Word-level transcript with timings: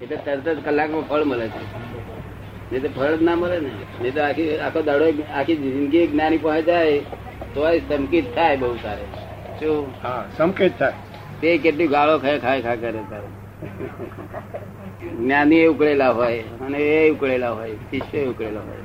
એટલે 0.00 0.16
તરત 0.16 0.48
જ 0.48 0.64
કલાકમાં 0.64 1.08
ફળ 1.08 1.24
મળે 1.24 1.48
છે. 1.48 1.62
નહીં 2.72 2.82
તો 2.82 3.00
ફળ 3.00 3.16
જ 3.16 3.22
ના 3.22 3.34
મળે 3.34 3.58
ને. 3.58 3.70
નહીં 4.00 4.14
તો 4.14 4.22
આખી 4.22 4.58
આખો 4.58 4.82
દાડો 4.82 5.04
આખી 5.34 5.56
જિંદગી 5.56 6.06
જ્ઞાની 6.06 6.38
પહોંચે 6.38 6.62
જાય 6.62 6.98
તો 7.54 7.78
સંકિત 7.78 8.34
થાય 8.34 8.56
બહુ 8.56 8.76
સારે. 8.76 9.02
શું? 9.60 9.92
હા 10.02 10.24
સંકેત 10.36 10.78
થાય. 10.78 10.92
તે 11.40 11.58
કેટલી 11.58 11.86
ગાળો 11.86 12.18
ખાય 12.18 12.38
ખાય 12.38 12.62
ખા 12.62 12.74
કરે 12.74 12.98
તારે. 13.10 13.26
જ્ઞાની 15.18 15.56
એ 15.56 15.66
ઉકળેલા 15.66 16.10
હોય 16.10 16.38
અને 16.38 16.78
એ 16.78 17.10
ઉકળેલા 17.10 17.50
હોય 17.50 17.72
શિષ્ય 17.72 18.24
ઉકળેલા 18.24 18.60
હોય. 18.60 18.76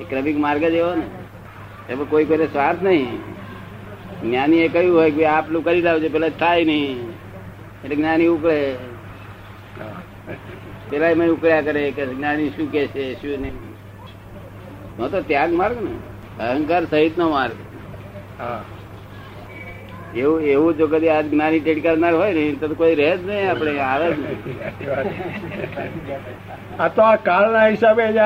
એ 0.00 0.04
ક્રમિક 0.04 0.38
માર્ગ 0.38 0.60
જ 0.60 0.74
એવો 0.74 0.94
ને. 0.94 1.06
એમાં 1.92 2.10
કોઈ 2.10 2.24
કોઈ 2.24 2.36
સ્વાર્થ 2.36 2.82
નહીં. 2.82 3.18
જ્ઞાની 4.22 4.58
એ 4.58 4.68
કહ્યું 4.68 4.96
હોય 4.96 5.10
કે 5.10 5.26
આપલું 5.26 5.64
કરી 5.64 5.80
લાવજો 5.80 6.08
પેલા 6.08 6.28
થાય 6.28 6.64
નહીં. 6.64 7.10
એટલે 7.84 7.96
જ્ઞાની 7.96 8.26
ઉકળે. 8.26 8.74
પેલા 10.90 11.10
એમાં 11.14 11.30
ઉકળ્યા 11.34 11.66
કરે 11.68 11.82
કે 11.96 12.02
જ્ઞાની 12.12 12.50
શું 12.56 12.66
કે 12.72 12.82
છે 12.94 13.04
શું 13.20 13.34
નહીં. 13.42 13.56
તો 15.12 15.18
ત્યાગ 15.28 15.52
માર્ગ 15.60 15.76
ને. 15.84 15.92
અહંકાર 16.44 16.82
સહિત 16.86 17.14
નો 17.18 17.26
માર્ગ 17.30 17.56
એવું 20.16 20.38
એવું 20.52 20.72
જો 20.78 20.86
કદી 20.92 21.12
આ 21.14 21.22
જ્ઞાની 21.30 21.62
ટેડ 21.62 21.80
કરનાર 21.84 22.14
હોય 22.14 22.32
ને 22.36 22.42
તો 22.60 22.66
કોઈ 22.80 22.94
રહે 23.00 23.10
જ 23.16 23.18
નહીં 23.28 23.44
આપણે 23.50 23.72
આવે 23.86 24.08
જ 24.12 24.18
નહીં. 24.20 24.38
આ 26.80 26.88
તો 26.96 27.00
આ 27.02 27.16
કાળના 27.28 27.66
હિસાબે 27.66 28.04
જ 28.16 28.18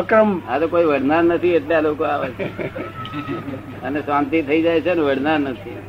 અક્રમ. 0.00 0.30
આ 0.50 0.58
તો 0.60 0.66
કોઈ 0.74 0.86
વડનાર 0.90 1.22
નથી 1.24 1.56
એટલે 1.58 1.74
આ 1.78 1.84
લોકો 1.86 2.04
આવે. 2.04 2.28
છે 2.38 2.46
અને 3.86 3.98
શાંતિ 4.08 4.38
થઈ 4.48 4.60
જાય 4.66 4.80
છે 4.86 4.92
ને 4.94 5.02
વડનાર 5.08 5.38
નથી. 5.40 5.80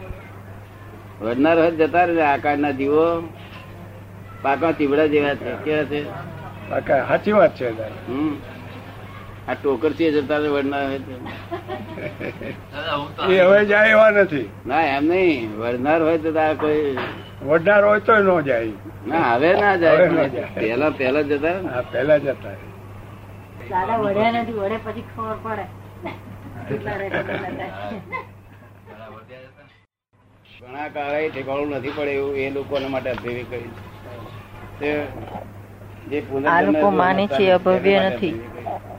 વડનાર 1.22 1.58
હોય 1.62 1.73
જતા 1.81 2.05
રહે 2.09 2.23
આકારના 2.31 2.73
જીવો. 2.80 3.08
પાકા 4.44 4.72
તીવડા 4.72 5.08
જેવા 5.08 5.36
છે. 5.36 5.52
કેવા 5.66 5.84
છે? 5.84 6.02
સાચી 7.08 7.32
વાત 7.32 7.56
છે 7.56 7.70
હમ. 8.08 8.34
આ 9.48 9.54
ટોકર 9.54 9.92
છે 9.94 10.12
જતા 10.12 10.38
હોય 10.38 10.64
એ 13.30 13.40
હવે 13.40 13.66
જાય 13.66 13.90
એવા 13.90 14.12
નથી. 14.12 14.50
ના 14.67 14.82
એમ 14.82 15.06
નહીં. 15.06 15.58
વડનાર 15.58 16.02
હોય 16.02 16.17
તો 16.17 16.40
આ 16.40 16.54
કોઈ 16.54 16.98
વડનાર 17.44 17.84
હોય 17.86 18.00
તો 18.00 18.14
ન 18.16 18.42
જાય. 18.42 18.72
ના 19.08 19.36
હવે 19.36 19.54
ના 19.62 19.76
જાય. 19.76 20.08
પેલા 20.56 20.89
પેલા 20.89 21.22
જતા 21.22 21.52
રહે 21.52 21.62
ને. 21.62 21.70
આ 21.70 21.82
પેલા 21.82 22.17
જતા 22.17 22.56
દાદા 23.70 23.98
નથી. 24.32 24.54
વળે 24.54 24.78
પછી 24.78 25.04
ખબર 25.16 25.38
પડે. 25.44 25.66
ઘણા 30.62 30.88
કાળે 30.88 31.30
ઠેકાણું 31.30 31.70
નથી 31.70 31.94
પડે 31.95 32.12
એવું 32.12 32.36
એ 32.36 32.50
લોકોને 32.50 32.88
માટે 32.88 33.10
અભિવ્યક્ત 33.10 33.50
કર્યું 33.50 33.92
માને 36.92 37.28
છે 37.28 37.52
અભવ્ય 37.52 38.00
નથી. 38.10 38.36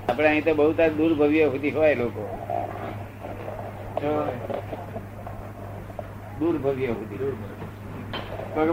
આપણે 0.08 0.28
અહીં 0.28 0.44
તો 0.44 0.54
બહુ 0.54 0.72
તાર 0.72 0.90
દૂર 0.90 1.14
ભવ્ય 1.14 1.48
સુધી 1.48 1.70
હોય 1.70 1.94
લોકો. 1.94 2.22
દૂર 6.40 6.56
ભવ્ય 6.58 6.86
સુધી 6.86 7.32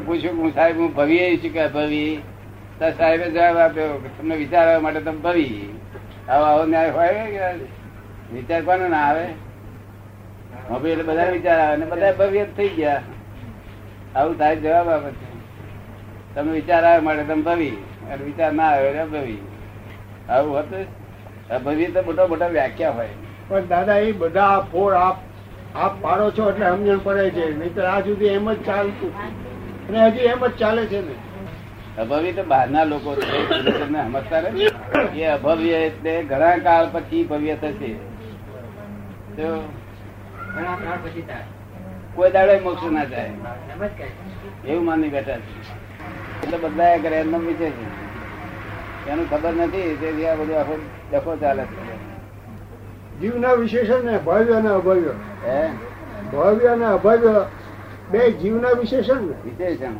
પૂછ્યું 0.05 0.37
હું 0.37 0.53
સાહેબ 0.53 0.77
હું 0.77 0.95
ભવ્ય 0.95 1.37
છું 1.37 1.53
કે 1.53 1.67
ભવી 1.67 2.21
તો 2.79 2.91
સાહેબે 2.91 3.29
જવાબ 3.29 3.57
આપ્યો 3.57 3.97
કે 3.97 4.09
તમને 4.17 4.35
વિચારવા 4.35 4.79
માટે 4.79 5.01
તમે 5.01 5.19
ભવી. 5.19 5.79
આવો 6.29 6.43
આવો 6.43 6.65
ન્યાય 6.65 6.89
હોય 6.89 7.25
કે 7.31 7.65
વિચાર 8.33 8.61
કોને 8.61 8.87
ના 8.89 8.97
આવે? 8.97 9.25
હવે 10.69 10.91
એટલે 10.91 11.03
બધા 11.03 11.29
વિચાર 11.29 11.59
આવે 11.59 11.77
ને 11.77 11.85
બધા 11.85 12.11
ભવ્ય 12.11 12.45
થઈ 12.45 12.69
ગયા. 12.69 13.01
આવું 14.15 14.37
સાહેબ 14.37 14.59
જવાબ 14.59 14.89
આપે 14.89 15.11
છે. 15.11 15.30
તમે 16.35 16.51
વિચાર 16.51 16.83
આવે 16.85 16.99
માટે 16.99 17.23
તમે 17.23 17.41
ભવી. 17.41 17.75
અને 18.11 18.23
વિચાર 18.23 18.53
ના 18.53 18.63
આવે 18.63 18.87
એટલે 18.89 19.05
ભવી. 19.05 19.37
આવું 20.29 20.59
હતું 20.59 20.85
ભવી 21.63 21.85
તો 21.85 22.01
મોટા 22.01 22.27
મોટા 22.27 22.47
વ્યાખ્યા 22.47 22.91
હોય. 22.91 23.07
પણ 23.47 23.67
દાદા 23.67 23.97
એ 23.97 24.11
બધા 24.11 24.45
આ 24.47 24.59
ફોડ 24.61 24.93
આપ 24.93 25.17
આપ 25.75 26.01
પાડો 26.01 26.31
છો 26.31 26.49
એટલે 26.49 26.69
સમજણ 26.69 26.99
પડે 27.03 27.29
છે. 27.29 27.57
નહીતર 27.57 27.85
આ 27.85 27.99
સુધી 27.99 28.25
એમ 28.27 28.53
જ 28.53 28.65
ચાલતું. 28.65 29.11
અને 29.89 30.07
હજી 30.07 30.19
એમ 30.19 30.47
જ 30.47 30.51
ચાલે 30.51 30.85
છે 30.85 31.01
ને. 31.01 31.15
અભવી 32.01 32.31
તો 32.31 32.43
બહારના 32.43 32.83
લોકો 32.83 33.15
છે. 33.15 33.45
તમને 33.79 34.03
સમજતા 34.03 34.41
નથી? 34.41 35.21
એ 35.21 35.25
અભવ્ય 35.25 35.77
એટલે 35.77 36.23
ઘણા 36.23 36.57
કાળ 36.57 36.89
પછી 36.91 37.23
ભવ્ય 37.23 37.55
થશે. 37.55 37.93
તો 39.35 39.63
કોઈ 42.15 42.31
દાડે 42.31 42.59
મોક્ષ 42.59 42.91
ના 42.91 43.03
જાય 43.03 43.31
એવું 44.67 44.85
માની 44.85 45.09
બેઠા 45.09 45.37
છે. 45.37 45.80
એટલે 46.43 46.57
બદલાયા 46.57 46.97
કરે 46.97 47.15
એમનો 47.15 47.39
વિષય 47.39 47.69
છે. 47.69 48.01
એનું 49.09 49.29
ખબર 49.29 49.53
નથી 49.53 49.97
તેથી 50.01 50.27
આ 50.27 50.35
બધું 50.35 50.59
આખો 50.59 50.81
ડખો 51.11 51.35
ચાલે 51.35 51.63
છે. 51.63 52.11
જીવના 53.19 53.53
વિશેષણ 53.53 54.03
ને 54.03 54.17
ભવ્ય 54.17 54.53
અને 54.53 54.69
અભવ્ય. 54.69 55.09
હે? 55.45 55.69
ભવ્ય 56.33 56.67
અને 56.67 56.85
અભવ્ય 56.85 57.45
બે 58.11 58.31
જીવના 58.31 58.69
વિશેષણ 58.69 59.21
ને? 59.21 59.49
વિશેષણ. 59.49 59.91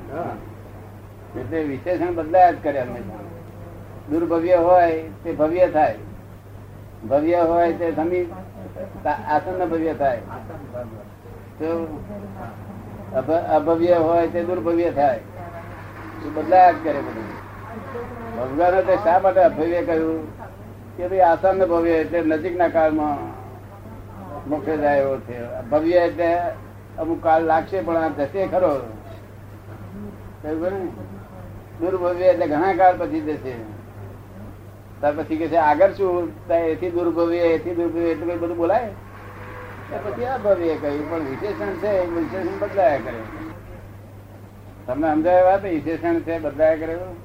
એટલે 1.40 1.63
વિશેષણ 1.63 2.16
બદલાયા 2.16 2.52
જ 2.52 2.56
કરે 2.63 2.81
હંમેશા 2.81 3.13
દુર્ભવ્ય 4.09 4.56
હોય 4.56 5.03
તે 5.23 5.31
ભવ્ય 5.31 5.68
થાય. 5.68 5.96
ભવ્ય 7.09 7.35
હોય 7.35 7.73
તે 7.73 7.91
સમી 7.91 8.31
આસન 9.06 9.66
ભવ્ય 9.66 9.94
થાય. 9.94 10.18
તો 11.59 12.00
અભ- 13.16 13.56
અભવ્ય 13.56 13.94
હોય 13.94 14.28
તે 14.28 14.44
દુર્ભવ્ય 14.44 14.91
થાય. 14.91 15.19
બદલાયા 16.29 16.71
જ 16.71 16.75
કરે 16.83 16.99
બધું. 16.99 17.29
ભગવાને 18.37 18.81
તે 18.81 18.95
શા 18.95 19.19
માટે 19.19 19.41
અભવ્ય 19.41 19.81
કહ્યું 19.81 20.19
કે 20.97 21.07
ભાઈ 21.07 21.19
આસન 21.19 21.65
ભવ્ય 21.65 21.89
એટલે 21.89 22.21
નજીકના 22.21 22.67
કાળમાં 22.67 23.17
મોક્ષ 24.49 24.79
જાય 24.79 24.99
એવો 24.99 25.17
છે. 25.17 25.37
ભવ્ય 25.69 25.95
એટલે 25.97 26.29
અમુક 26.99 27.23
કાળ 27.23 27.41
લાગશે 27.43 27.81
પણ 27.81 27.97
આ 27.97 28.07
જશે 28.07 28.47
ખરો? 28.47 28.71
દુર્ભવ્ય 31.79 32.25
એટલે 32.25 32.47
ઘણા 32.47 32.73
કાળ 32.73 32.97
પછી 32.97 33.21
જશે. 33.21 33.53
ત્યાર 34.99 35.13
પછી 35.17 35.37
કે 35.37 35.47
છે, 35.47 35.55
આગળ 35.55 35.91
શું? 35.91 36.31
એથી 36.51 36.91
દુર્ભવ્ય 36.91 37.37
એથી 37.37 37.75
દુર્ભવ્ય 37.75 38.09
એટલું 38.09 38.39
બધું 38.39 38.57
બોલાય? 38.57 38.89
પછી 40.05 40.25
આ 40.25 40.37
ભવ્ય 40.37 40.75
કહ્યું, 40.75 41.11
પણ 41.11 41.19
વિશેષણ 41.19 41.71
છે 41.73 41.91
વિશેષણ 42.09 42.59
બદલાયા 42.59 42.97
કરે. 42.97 43.41
તમને 44.91 45.07
સમજાય 45.13 45.44
વાત? 45.44 45.63
વિશેષણ 45.63 46.19
છે 46.19 46.40
બદલાય 46.40 46.78
કર્યો? 46.78 47.16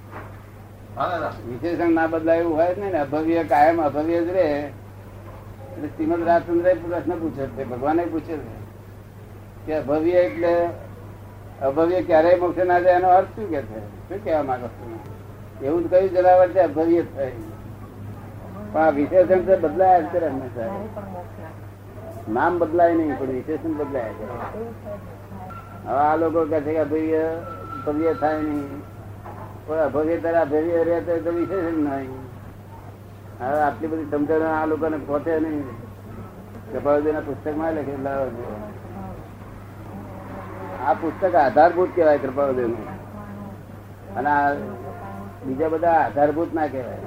વિશેષણ 1.49 1.93
ના 1.93 2.07
બદલાય 2.07 2.39
એવું 2.39 2.57
હોય 2.57 2.75
જ 2.75 2.79
નહીં 2.79 2.93
ને. 2.93 2.99
અભવ્ય 2.99 3.45
કાયમ 3.45 3.81
અભવ્ય 3.83 4.21
જ 4.21 4.29
રહે. 4.29 4.51
એટલે 4.51 5.89
શ્રીમદ 5.89 6.23
રાજચંદ્ર 6.27 6.75
પ્રશ્ન 6.75 7.11
પૂછે 7.11 7.47
છે. 7.47 7.65
ભગવાને 7.65 8.05
પૂછે 8.05 8.37
છે 8.37 8.55
કે 9.67 9.75
અભવ્ય 9.75 10.13
એટલે 10.13 10.53
અભવ્ય 11.63 12.03
ક્યારેય 12.03 12.37
મોક્ષે 12.37 12.65
ના 12.65 12.79
જાય 12.81 12.95
એનો 12.95 13.09
અર્થ 13.09 13.27
શું 13.27 13.51
કે 13.51 13.63
છે? 13.63 13.81
શું 14.09 14.25
કહેવા 14.25 14.43
માંગો 14.43 14.67
છો 14.67 15.67
એવું 15.67 15.85
જ 15.85 15.91
કયું 15.91 16.11
જનાવર 16.11 16.49
છે? 16.49 16.61
અભવ્ય 16.61 17.03
જ 17.03 17.15
થાય. 17.17 17.33
પણ 18.73 18.81
આ 18.81 18.91
વિશેષણ 18.91 19.43
છે 19.43 19.57
બદલાયા 19.57 20.01
જ 20.01 20.07
કરે 20.13 20.27
હંમેશા. 20.27 20.71
નામ 22.33 22.59
બદલાય 22.59 22.95
નહીં 22.95 23.19
પણ 23.19 23.27
વિશેષણ 23.27 23.77
બદલાય 23.77 24.11
કરે 24.19 24.35
હવે 25.87 25.99
આ 25.99 26.17
લોકો 26.17 26.41
કહે 26.45 26.61
છે 26.61 26.73
કે 26.73 26.79
અભવ્ય 26.79 27.23
ભવ્ય 27.87 28.13
થાય 28.21 28.39
નહીં. 28.43 28.83
પણ 29.67 29.81
અભવ્ય 29.87 30.17
તારા 30.25 30.45
અભવ્ય 30.49 30.85
રહે 30.85 31.01
તો 31.25 31.31
વિશેષણ 31.33 31.79
નહીં. 31.87 32.13
હવે 33.41 33.59
આટલી 33.61 33.91
બધી 33.93 34.11
સમજણ 34.11 34.47
આ 34.51 34.67
લોકોને 34.67 34.99
પહોંચે 35.09 35.35
નહીં. 35.41 35.67
કપાળદેવના 36.73 37.25
પુસ્તકમાં 37.27 37.73
લાવો 38.05 38.27
આ 40.87 40.95
પુસ્તક 41.01 41.35
આધારભૂત 41.35 41.91
કહેવાય 41.97 42.19
કૃપાળદેવનું 42.19 42.87
અને 44.17 44.33
બીજા 45.47 45.69
બધા 45.69 45.99
આધારભૂત 46.01 46.51
ના 46.55 46.67
કહેવાય. 46.67 47.01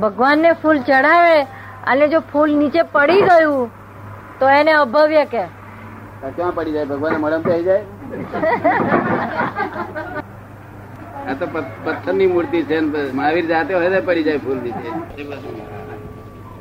ભગવાનને 0.00 0.50
ફૂલ 0.62 0.78
ચડાવે 0.88 1.36
અને 1.86 2.04
જો 2.08 2.20
ફૂલ 2.32 2.50
નીચે 2.56 2.82
પડી 2.94 3.22
ગયું, 3.22 3.70
તો 4.38 4.44
એને 4.50 4.72
અભવ્ય 4.74 5.24
કે 5.24 5.44
ક્યાં 6.22 6.54
પડી 6.54 6.72
જાય? 6.72 6.84
ભગવાન 6.84 7.16
મળમ 7.16 7.42
થઈ 7.42 7.62
જાય? 7.62 7.84
આ 11.26 11.34
તો 11.34 11.46
પથ્થરની 11.84 12.26
મૂર્તિ 12.26 12.62
છે 12.62 12.80
મહાવીર 13.12 13.46
જાતે 13.46 13.74
હોય 13.74 13.90
તો 13.90 14.06
પડી 14.06 14.22
જાય 14.22 14.38
ફૂલ 14.38 14.56
નીચે 14.56 14.88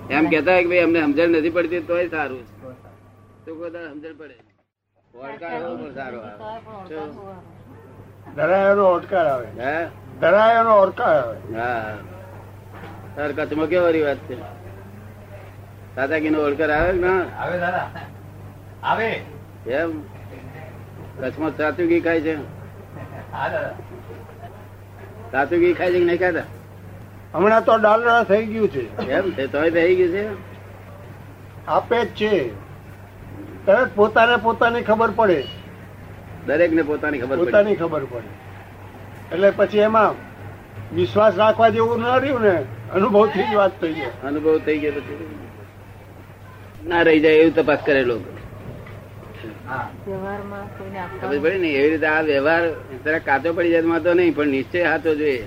એમ 0.09 0.29
કેતા 0.29 0.61
કે 0.61 0.65
ભાઈ 0.65 0.79
અમને 0.79 1.01
સમજણ 1.01 1.29
નથી 1.29 1.49
પડતી 1.49 1.79
તોય 1.79 2.07
સારું 2.07 2.39
તો 3.45 3.55
કોઈ 3.55 3.69
સમજણ 3.69 4.17
પડે. 4.17 4.35
આવે. 5.13 6.37
શું? 6.87 7.13
ધરાયાનો 8.35 8.81
ઓડકાર 8.81 9.27
આવે. 9.27 9.47
ધરાયાનો 10.21 10.77
ઓડકાર 10.77 11.15
આવે. 11.15 11.37
હા? 11.55 11.97
કચ્છમાં 13.17 13.67
કેવો 13.67 13.85
વાત 13.85 14.17
છે? 14.17 14.35
દાદાગી 15.95 16.29
નો 16.29 16.39
ઓળખર 16.39 16.71
આવે 16.71 16.91
ના? 16.91 17.21
આવે 17.39 17.59
દાદા. 17.59 17.89
આવે. 18.83 19.34
એમ? 19.67 20.01
કચ્છમાં 21.21 21.57
સાચું 21.57 21.87
ઘી 21.87 21.99
ખાય 21.99 22.21
છે? 22.21 22.37
સાચું 25.31 25.59
ઘી 25.59 25.73
ખાય 25.73 25.91
છે 25.91 25.99
કે 25.99 26.05
નહીં 26.05 26.19
ખાતા? 26.19 26.43
હમણાં 27.33 27.65
તો 27.65 27.77
ડાલડા 27.77 28.23
થઈ 28.23 28.45
ગયું 28.45 28.67
છે. 28.67 29.09
એમ? 29.09 29.31
છે 29.31 29.47
તોય 29.47 29.71
થઈ 29.71 29.95
ગયું 29.95 30.11
છે? 30.11 30.27
આપે 31.67 32.05
જ 32.05 32.07
છે. 32.07 32.53
તરત 33.65 33.95
પોતાને 33.95 34.35
પોતાની 34.35 34.81
ખબર 34.81 35.11
પડે. 35.15 35.43
દરેક 36.47 36.73
ને 36.73 36.81
પોતાની 36.81 37.19
ખબર 37.19 37.37
પોતાની 37.37 37.75
ખબર 37.75 38.03
પડે. 38.05 38.27
એટલે 39.31 39.51
પછી 39.51 39.77
એમાં 39.77 40.15
વિશ્વાસ 40.95 41.37
રાખવા 41.37 41.69
જેવું 41.69 42.01
ના 42.01 42.17
રહ્યું 42.17 42.41
ને 42.41 42.63
અનુભવથી 42.93 43.43
જ 43.51 43.55
વાત 43.55 43.81
થઈ 43.81 43.93
ગઈ 43.93 44.01
અનુભવ 44.01 44.59
થઈ 44.59 44.77
ગયો 44.77 44.91
પછી. 44.91 45.27
ના 46.87 47.01
રહી 47.01 47.19
જાય 47.19 47.33
એવું 47.33 47.55
તપાસ 47.55 47.79
વ્યવહારમાં 47.87 48.23
કોઈને 48.23 48.34
ખબર 51.21 51.39
પડી 51.43 51.59
ને 51.59 51.67
એવી 51.67 51.89
રીતે 51.89 52.07
આ 52.07 52.21
વ્યવહાર 52.21 52.63
જરા 53.05 53.19
કાચો 53.19 53.53
પડી 53.53 53.71
જાય 53.71 53.99
તો 53.99 54.13
નહીં 54.13 54.35
પણ 54.35 54.47
નિશ્ચય 54.47 54.83
હાથો 54.83 55.15
જોઈએ. 55.15 55.41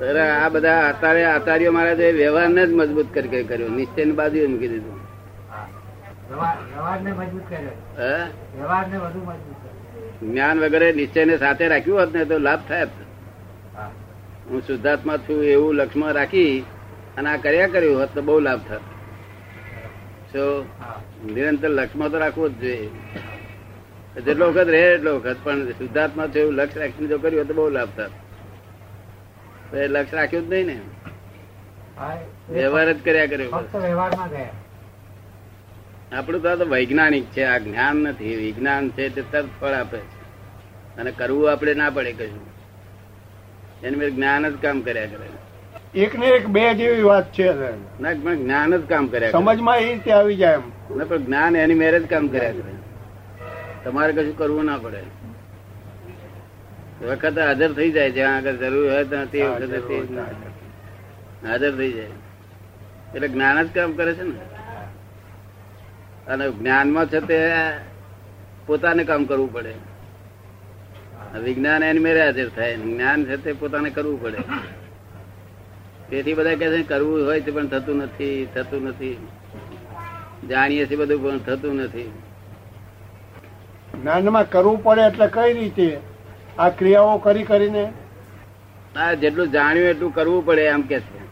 નિશ્ચય 0.00 0.20
આ 0.42 0.48
બધા 0.48 0.76
આચાર્ય 0.88 1.24
આચાર્યો 1.24 1.72
મારા 1.72 1.94
જે 1.94 2.12
વ્યવહારને 2.12 2.66
જ 2.66 2.70
મજબૂત 2.72 3.08
કરી 3.14 3.28
કરી 3.28 3.44
કર્યો. 3.44 3.68
નિશ્ચયની 3.68 4.12
બાજુ 4.12 4.48
મૂકી 4.50 4.68
દીધું. 4.68 4.98
વ્યવહાર 8.58 8.86
જ્ઞાન 10.22 10.56
વગેરે 10.60 10.92
નિશ્ચયને 10.92 11.34
સાથે 11.38 11.64
રાખ્યું 11.68 11.98
હોત 12.00 12.10
ને 12.14 12.24
તો 12.24 12.38
લાભ 12.38 12.62
થાય 12.68 12.86
હું. 14.50 14.60
શુદ્ધાત્મા 14.66 15.16
છું 15.16 15.44
એવું 15.44 15.74
લક્ષ્મણ 15.74 16.12
રાખી 16.12 16.64
અને 17.18 17.28
આ 17.30 17.36
કર્યા 17.36 17.66
કર્યું 17.66 18.00
હોત 18.00 18.10
તો 18.14 18.22
બહુ 18.22 18.38
લાભ 18.40 18.62
થાત. 18.68 18.80
જો 20.34 20.64
નિરંતર 21.32 21.68
લક્ષમાં 21.68 22.10
તો 22.10 22.18
રાખવો 22.18 22.48
જ 22.48 22.58
જોઈએ. 22.60 22.90
જેટલો 24.20 24.48
વખત 24.48 24.68
રહે 24.68 24.94
એટલો 24.94 25.16
વખત 25.16 25.36
પણ 25.42 25.70
શુદ્ધાત્મા 25.70 26.26
છે 26.26 26.40
એવું 26.40 26.52
લક્ષ્ય 26.52 26.80
રાખીને 26.80 27.08
જો 27.08 27.18
કર્યું 27.18 27.48
તો 27.48 27.54
બહુ 27.54 27.68
લાભ 27.68 27.88
થાય 27.96 28.08
તો 29.70 29.76
એ 29.76 29.88
લક્ષ્ય 29.88 30.16
રાખ્યું 30.16 30.48
જ 30.48 30.50
નહીં 30.50 30.66
ને. 30.66 30.80
વ્યવહાર 32.50 32.92
જ 32.92 33.04
કર્યા 33.04 33.26
કર્યો 33.26 33.50
આપણું 36.12 36.42
તો 36.42 36.48
આ 36.48 36.54
તો 36.54 36.64
વૈજ્ઞાનિક 36.64 37.24
છે 37.24 37.44
આ 37.44 37.58
જ્ઞાન 37.58 37.96
નથી. 37.96 38.36
વિજ્ઞાન 38.36 38.90
છે 38.90 39.08
તે 39.08 39.22
તરત 39.22 39.48
ફળ 39.60 39.68
આપે 39.68 39.98
છે. 39.98 40.20
અને 40.96 41.10
કરવું 41.10 41.52
આપણે 41.52 41.74
ના 41.74 41.90
પડે 41.90 42.12
કશું. 42.12 42.46
એની 43.82 43.96
મેં 43.96 44.10
જ્ઞાન 44.14 44.48
જ 44.48 44.62
કામ 44.62 44.80
કર્યા 44.80 45.06
કરે. 45.06 45.49
એક 45.94 46.18
ને 46.18 46.26
એક 46.26 46.46
બે 46.46 46.74
જેવી 46.74 47.02
વાત 47.02 47.32
છે 47.32 47.52
ના 48.00 48.08
પણ 48.24 48.36
જ્ઞાન 48.36 48.76
જ 48.76 48.88
કામ 48.88 49.06
કર્યા 49.06 49.30
સમજમાં 49.30 49.78
એ 49.78 49.92
રીતે 49.92 50.12
આવી 50.12 50.36
જાય 50.36 50.54
એમ. 50.54 51.04
પણ 51.04 51.16
જ્ઞાન 51.16 51.56
એની 51.56 51.74
મેરે 51.74 52.00
જ 52.00 52.06
કામ 52.06 52.28
કર્યા 52.28 52.50
કરે. 52.50 52.72
તમારે 53.84 54.12
કશું 54.12 54.38
કરવું 54.38 54.64
ના 54.64 54.78
પડે. 54.78 55.02
વખત 57.06 57.38
હાજર 57.38 57.72
થઈ 57.72 57.90
જાય 57.90 58.10
જ્યાં 58.10 58.36
આગળ 58.36 58.52
જરૂર 58.52 58.92
હોય 58.92 59.04
ત્યાં 59.04 59.26
તે 59.26 59.42
વખતે. 59.42 60.02
હાજર 61.48 61.76
થઈ 61.76 61.92
જાય. 61.92 62.06
એટલે 63.14 63.28
જ્ઞાન 63.28 63.62
જ 63.62 63.68
કામ 63.74 63.92
કરે 63.92 64.14
છે 64.14 64.22
ને. 64.22 64.38
અને 66.26 66.50
જ્ઞાનમાં 66.50 67.06
છે 67.06 67.20
તે 67.20 67.52
પોતાને 68.66 69.04
કામ 69.04 69.24
કરવું 69.24 69.52
પડે. 69.52 69.74
વિજ્ઞાન 71.38 71.82
એની 71.82 71.98
મેરે 71.98 72.24
હાજર 72.24 72.48
થાય. 72.48 72.76
જ્ઞાન 72.76 73.24
છે 73.24 73.36
તે 73.36 73.52
પોતાને 73.52 73.90
કરવું 73.90 74.22
પડે. 74.22 74.36
તેથી 76.10 76.34
બધા 76.34 76.54
કહે 76.54 76.78
છે 76.78 76.82
કરવું 76.82 77.26
હોય 77.26 77.40
તો 77.40 77.52
પણ 77.52 77.66
થતું 77.66 77.96
નથી 77.96 78.48
થતું 78.54 78.82
નથી. 78.82 79.28
જાણીએ 80.48 80.86
છીએ 80.86 80.96
બધું 80.96 81.22
પણ 81.22 81.38
થતું 81.38 81.76
નથી. 81.76 82.12
જ્ઞાનમાં 84.02 84.50
કરવું 84.50 84.82
પડે 84.82 85.00
એટલે 85.00 85.26
કઈ 85.26 85.52
રીતે? 85.52 86.00
આ 86.58 86.68
ક્રિયાઓ 86.68 87.18
કરી 87.18 87.42
કરીને? 87.42 87.92
આ 88.96 89.12
જેટલું 89.12 89.50
જાણ્યું 89.50 89.88
એટલું 89.88 90.14
કરવું 90.14 90.46
પડે 90.46 90.62
એમ 90.62 90.82
કે 90.82 91.00
છે. 91.00 91.26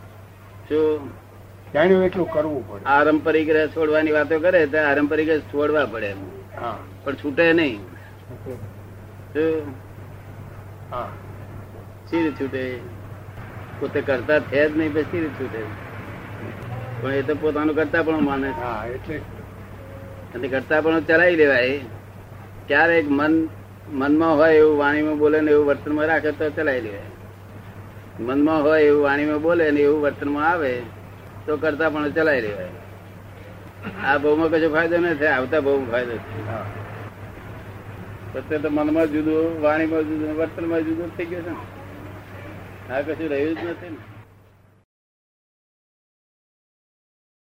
શું? 0.69 1.11
જાણ્યું 1.75 2.05
એટલું 2.05 2.31
કરવું 2.31 2.69
પડે. 2.69 2.85
આરંપરિક 2.85 3.49
રસ 3.49 3.69
છોડવાની 3.69 4.11
વાતો 4.11 4.41
કરે 4.41 4.67
તો 4.67 4.79
આરંપરિક 4.79 5.29
રસ 5.29 5.41
છોડવા 5.41 5.87
પડે 5.87 6.07
એમ. 6.07 6.17
હા. 6.61 6.79
પણ 7.05 7.15
છૂટે 7.15 7.53
નહીં. 7.53 7.79
શું? 9.35 9.75
છૂટે? 12.41 12.98
પોતે 13.81 14.01
કરતા 14.01 14.41
છે 14.41 14.69
જ 14.69 14.77
નહીં 14.79 14.95
પછી 14.95 15.21
રીતે 15.21 15.65
પણ 17.03 17.13
એ 17.13 17.23
તો 17.23 17.35
પોતાનું 17.35 17.77
કરતા 17.77 18.03
પણ 18.03 18.21
માને 18.21 18.53
છે. 18.99 19.19
અને 20.35 20.49
કરતા 20.49 20.81
પણ 20.81 21.01
ચલાવી 21.01 21.37
લેવાય. 21.37 21.81
ક્યારેક 22.69 23.05
મન 23.11 23.49
મનમાં 23.89 24.37
હોય 24.37 24.55
એવું 24.55 24.79
વાણીમાં 24.79 25.19
બોલે 25.19 25.41
ને 25.41 25.51
એવું 25.51 25.67
વર્તનમાં 25.67 26.07
રાખે 26.07 26.31
તો 26.31 26.51
ચલાવી 26.51 26.81
લેવાય. 26.81 27.01
મનમાં 28.21 28.63
હોય 28.63 28.83
એવું 28.83 29.03
વાણીમાં 29.03 29.43
બોલે 29.43 29.71
ને 29.71 29.81
એવું 29.81 30.03
વર્તનમાં 30.03 30.51
આવે 30.51 30.81
તો 31.47 31.57
કરતા 31.57 31.91
પણ 31.91 32.11
ચલાવી 32.11 32.41
લેવાય. 32.41 32.69
આ 34.07 34.19
બહુમાં 34.19 34.49
કશો 34.49 34.69
ફાયદો 34.69 34.99
નથી 34.99 35.27
આવતા 35.27 35.61
બહુ 35.61 35.91
ફાયદો 35.91 36.17
છે. 36.17 36.49
હા. 36.49 36.67
અત્યારે 38.37 38.63
તો 38.63 38.69
મનમાં 38.71 39.07
જુદું 39.07 39.63
વાણીમાં 39.63 40.03
જુદું 40.03 40.37
વર્તનમાં 40.37 40.81
જુદું 40.81 41.17
થઈ 41.17 41.25
ગયું 41.25 41.43
છે 41.43 41.51
ને. 41.51 41.78
આ 42.91 43.03
કશું 43.03 43.29
રહ્યું 43.29 43.57
જ 43.57 43.65
નથી 43.71 43.91
ને. 43.91 44.18